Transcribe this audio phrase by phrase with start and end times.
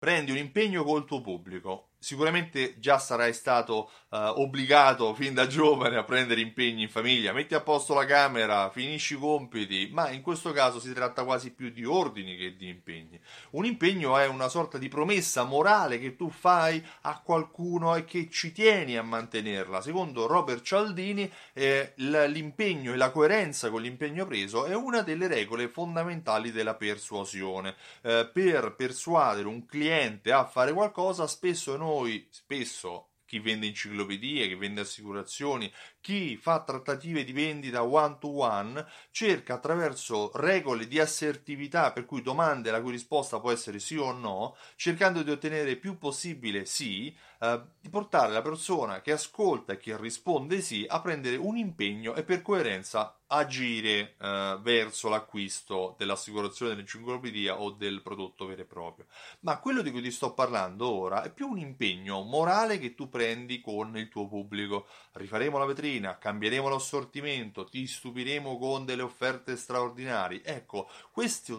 [0.00, 5.98] prendi un impegno col tuo pubblico, sicuramente già sarai stato uh, obbligato fin da giovane
[5.98, 10.22] a prendere impegni in famiglia, metti a posto la camera, finisci i compiti, ma in
[10.22, 13.20] questo caso si tratta quasi più di ordini che di impegni.
[13.50, 18.30] Un impegno è una sorta di promessa morale che tu fai a qualcuno e che
[18.30, 19.82] ci tieni a mantenerla.
[19.82, 25.68] Secondo Robert Cialdini, eh, l'impegno e la coerenza con l'impegno preso è una delle regole
[25.68, 27.74] fondamentali della persuasione.
[28.00, 34.46] Eh, per persuadere un cliente a fare qualcosa, spesso noi noi spesso chi vende enciclopedie,
[34.46, 40.98] chi vende assicurazioni, chi fa trattative di vendita one to one, cerca attraverso regole di
[40.98, 45.76] assertività, per cui domande la cui risposta può essere sì o no, cercando di ottenere
[45.76, 51.00] più possibile sì, eh, di portare la persona che ascolta e che risponde sì a
[51.00, 58.46] prendere un impegno e per coerenza agire eh, verso l'acquisto dell'assicurazione dell'enciclopedia o del prodotto
[58.46, 59.06] vero e proprio.
[59.40, 63.08] Ma quello di cui ti sto parlando ora è più un impegno morale che tu
[63.08, 64.86] prendi con il tuo pubblico.
[65.12, 70.42] Rifaremo la vetrina, cambieremo l'assortimento, ti stupiremo con delle offerte straordinarie.
[70.44, 70.88] Ecco,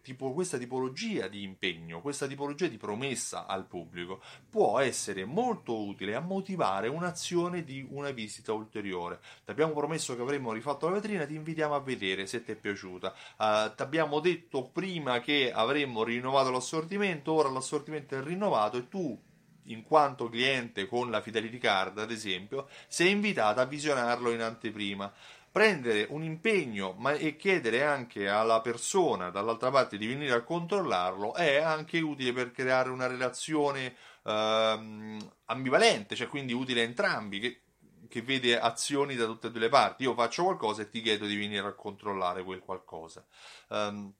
[0.00, 6.14] tipo, questa tipologia di impegno, questa tipologia di promessa al pubblico può essere molto utile
[6.14, 9.20] a motivare un'azione di una visita ulteriore.
[9.44, 12.56] Ti abbiamo promesso che avremmo rifatto la vetrina, ti invitiamo a vedere se ti è
[12.56, 13.12] piaciuta.
[13.36, 19.20] Uh, ti abbiamo detto prima che avremmo rinnovato l'assortimento, ora l'assortimento è rinnovato e tu
[19.64, 25.12] in quanto cliente con la Fidelity Card, ad esempio, sei invitato a visionarlo in anteprima.
[25.50, 31.34] Prendere un impegno ma, e chiedere anche alla persona dall'altra parte di venire a controllarlo
[31.34, 37.58] è anche utile per creare una relazione ehm, ambivalente, cioè quindi utile a entrambi, che
[38.14, 40.04] che vede azioni da tutte e due le parti.
[40.04, 43.26] Io faccio qualcosa e ti chiedo di venire a controllare quel qualcosa.
[43.70, 44.14] Um,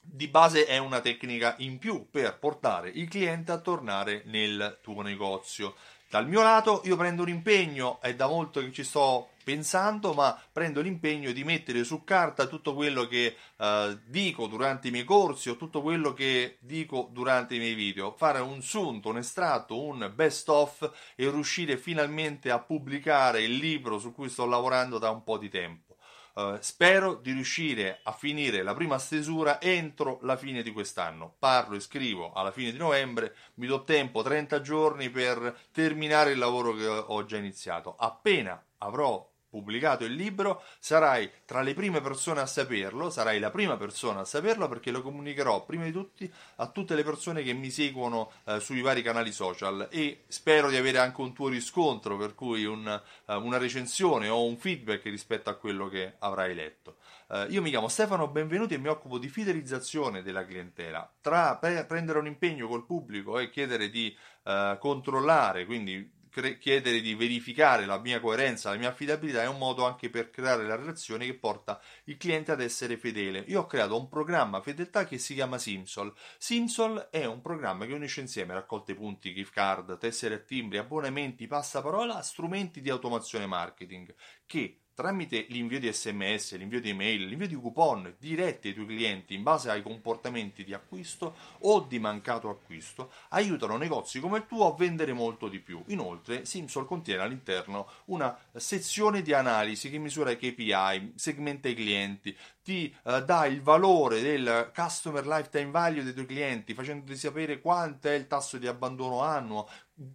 [0.00, 5.02] di base è una tecnica in più per portare il cliente a tornare nel tuo
[5.02, 5.74] negozio.
[6.10, 10.38] Dal mio lato io prendo un impegno, è da molto che ci sto pensando, ma
[10.52, 15.50] prendo l'impegno di mettere su carta tutto quello che eh, dico durante i miei corsi
[15.50, 20.10] o tutto quello che dico durante i miei video, fare un sunto, un estratto, un
[20.14, 25.22] best of e riuscire finalmente a pubblicare il libro su cui sto lavorando da un
[25.22, 25.87] po' di tempo.
[26.34, 31.34] Uh, spero di riuscire a finire la prima stesura entro la fine di quest'anno.
[31.38, 36.38] Parlo e scrivo alla fine di novembre, mi do tempo 30 giorni per terminare il
[36.38, 37.96] lavoro che ho già iniziato.
[37.96, 43.76] Appena avrò pubblicato il libro, sarai tra le prime persone a saperlo, sarai la prima
[43.76, 47.70] persona a saperlo perché lo comunicherò prima di tutti a tutte le persone che mi
[47.70, 52.34] seguono eh, sui vari canali social e spero di avere anche un tuo riscontro, per
[52.34, 56.96] cui un, uh, una recensione o un feedback rispetto a quello che avrai letto.
[57.28, 61.10] Uh, io mi chiamo Stefano Benvenuti e mi occupo di fidelizzazione della clientela.
[61.20, 67.14] Tra pre- prendere un impegno col pubblico e chiedere di uh, controllare, quindi chiedere di
[67.14, 71.26] verificare la mia coerenza, la mia affidabilità è un modo anche per creare la relazione
[71.26, 73.44] che porta il cliente ad essere fedele.
[73.48, 76.12] Io ho creato un programma fedeltà che si chiama Simsol.
[76.38, 81.46] Simsol è un programma che unisce insieme raccolte punti, gift card, tessere a timbri, abbonamenti,
[81.46, 84.14] passaparola, strumenti di automazione marketing
[84.46, 89.32] che tramite l'invio di sms, l'invio di email, l'invio di coupon diretti ai tuoi clienti
[89.32, 94.66] in base ai comportamenti di acquisto o di mancato acquisto, aiutano negozi come il tuo
[94.66, 95.80] a vendere molto di più.
[95.86, 102.36] Inoltre, Simsol contiene all'interno una sezione di analisi che misura i KPI, segmenta i clienti,
[102.68, 108.08] ti uh, dà il valore del customer lifetime value dei tuoi clienti, facendoti sapere quanto
[108.08, 109.66] è il tasso di abbandono annuo,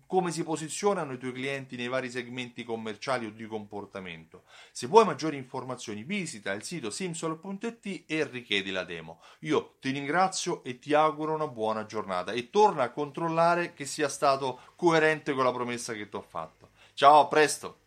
[0.06, 4.44] come si posizionano i tuoi clienti nei vari segmenti commerciali o di comportamento.
[4.72, 9.20] Se vuoi maggiori informazioni visita il sito simsol.it e richiedi la demo.
[9.40, 14.08] Io ti ringrazio e ti auguro una buona giornata e torna a controllare che sia
[14.08, 16.70] stato coerente con la promessa che ti ho fatto.
[16.94, 17.83] Ciao, a presto!